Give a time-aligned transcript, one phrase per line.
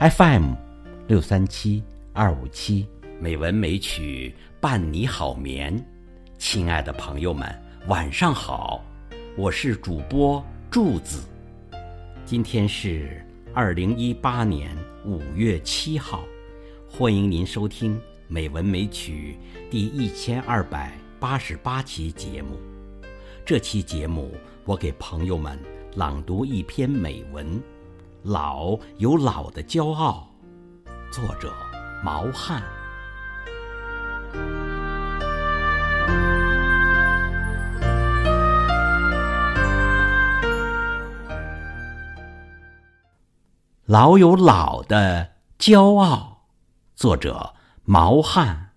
[0.00, 0.54] FM
[1.08, 1.84] 六三七
[2.14, 2.88] 二五七，
[3.20, 5.78] 美文美曲伴你好眠。
[6.38, 7.46] 亲爱的朋友们，
[7.86, 8.82] 晚上好，
[9.36, 11.28] 我是主播柱子。
[12.24, 14.74] 今天是二零一八年
[15.04, 16.24] 五月七号，
[16.88, 17.94] 欢迎您收听
[18.26, 19.36] 《美文美曲》
[19.70, 22.58] 第一千二百八十八期节目。
[23.44, 24.32] 这期节目，
[24.64, 25.58] 我给朋友们
[25.94, 27.62] 朗读一篇美文。
[28.22, 30.28] 老有老的骄傲，
[31.10, 31.50] 作者
[32.04, 32.62] 毛汉。
[43.86, 46.42] 老有老的骄傲，
[46.94, 48.69] 作者毛汉。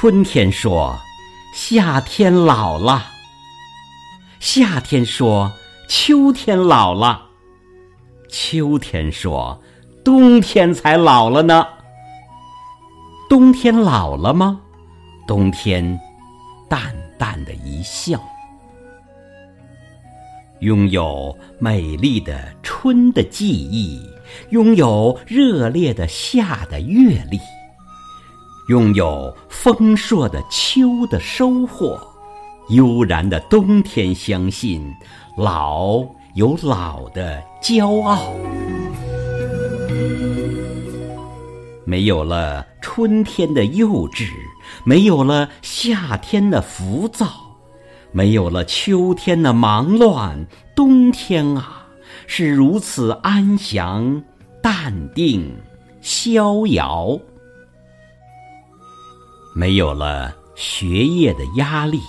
[0.00, 0.98] 春天说
[1.52, 3.04] ：“夏天老了。”
[4.40, 5.52] 夏天说
[5.90, 7.26] ：“秋天老了。”
[8.26, 9.62] 秋天说
[10.02, 11.66] ：“冬天才老了呢。”
[13.28, 14.62] 冬天老了吗？
[15.28, 16.00] 冬天
[16.66, 18.18] 淡淡的一笑。
[20.60, 24.00] 拥有美丽的春的记忆，
[24.48, 27.38] 拥有热烈的夏的阅历。
[28.70, 31.98] 拥有丰硕的秋的收获，
[32.68, 34.94] 悠然的冬天，相信
[35.36, 38.32] 老有老的骄傲。
[41.84, 44.30] 没有了春天的幼稚，
[44.84, 47.26] 没有了夏天的浮躁，
[48.12, 51.88] 没有了秋天的忙乱，冬天啊，
[52.28, 54.22] 是如此安详、
[54.62, 55.52] 淡定、
[56.00, 57.18] 逍遥。
[59.54, 62.00] 没有了学业的压力，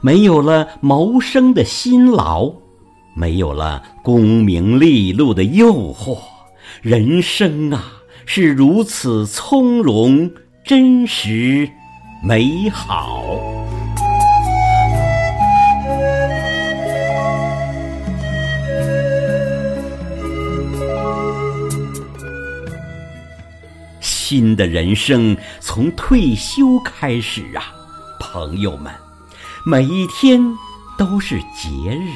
[0.00, 2.52] 没有了谋生的辛劳，
[3.14, 6.18] 没有了功名利禄的诱惑，
[6.82, 7.84] 人生啊
[8.26, 10.30] 是如此从容、
[10.64, 11.68] 真实、
[12.22, 13.24] 美好。
[24.30, 27.74] 新的人生从退休开始啊，
[28.20, 28.94] 朋友们，
[29.66, 30.40] 每一天
[30.96, 32.12] 都是节日，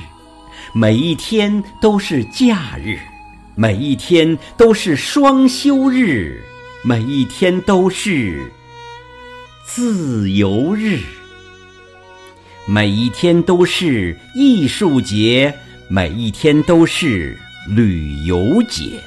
[0.73, 3.01] 每一天都是假日，
[3.57, 6.41] 每一天都是双休日，
[6.85, 8.49] 每一天都是
[9.67, 11.01] 自由日，
[12.65, 15.53] 每一天都是艺术节，
[15.89, 17.37] 每一天都是
[17.67, 19.01] 旅游节，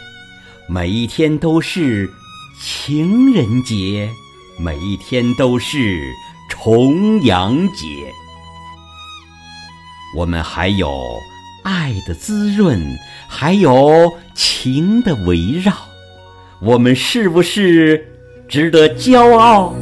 [0.68, 2.12] 每一天都是。
[2.60, 4.10] 情人节，
[4.60, 6.12] 每一天都是
[6.50, 7.86] 重阳节。
[10.16, 10.90] 我们还有
[11.64, 12.82] 爱的滋润，
[13.28, 15.74] 还有情的围绕。
[16.60, 18.12] 我们是不是
[18.50, 19.76] 值得骄傲？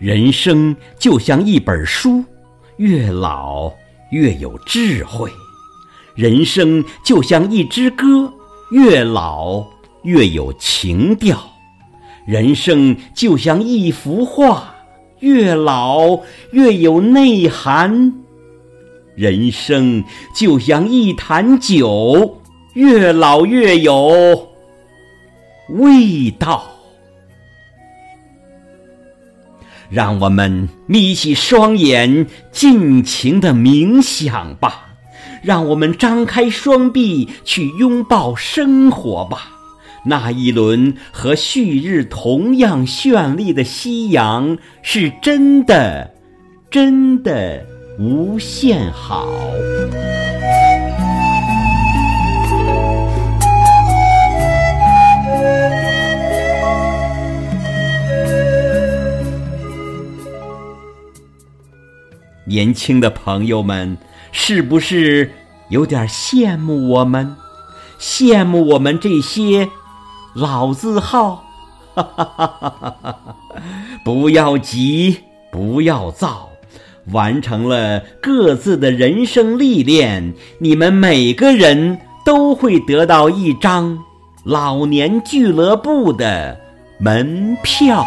[0.00, 2.24] 人生就像一本书，
[2.78, 3.70] 越老
[4.10, 5.28] 越有智慧；
[6.14, 8.32] 人生就像一支歌，
[8.70, 9.62] 越老
[10.04, 11.36] 越有情调；
[12.24, 14.74] 人生就像一幅画，
[15.18, 16.18] 越老
[16.52, 18.10] 越有内涵；
[19.14, 20.02] 人生
[20.34, 22.40] 就像一坛酒，
[22.72, 24.48] 越老越有
[25.68, 26.64] 味道。
[29.90, 34.96] 让我们眯起双眼，尽情的冥想吧；
[35.42, 39.50] 让我们张开双臂，去拥抱生活吧。
[40.06, 46.14] 那一轮和旭日同样绚丽的夕阳，是真的，
[46.70, 47.66] 真的
[47.98, 49.28] 无限好。
[62.50, 63.96] 年轻的朋友们，
[64.32, 65.30] 是不是
[65.68, 67.36] 有点羡慕我们？
[68.00, 69.68] 羡慕我们这些
[70.34, 71.44] 老字号？
[74.04, 75.18] 不要急，
[75.52, 76.48] 不要躁，
[77.12, 83.96] 完成了各自的人生历练，你们每个人都会得到一张
[84.42, 86.58] 老年俱乐部的
[86.98, 88.04] 门票。